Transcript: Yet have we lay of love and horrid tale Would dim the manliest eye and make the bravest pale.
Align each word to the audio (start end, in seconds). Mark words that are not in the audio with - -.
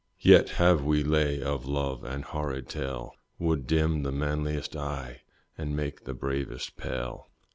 Yet 0.21 0.49
have 0.57 0.83
we 0.83 1.03
lay 1.03 1.43
of 1.43 1.67
love 1.67 2.03
and 2.03 2.23
horrid 2.23 2.67
tale 2.67 3.13
Would 3.37 3.67
dim 3.67 4.01
the 4.01 4.11
manliest 4.11 4.75
eye 4.75 5.21
and 5.55 5.75
make 5.75 6.05
the 6.05 6.15
bravest 6.15 6.75
pale. 6.75 7.29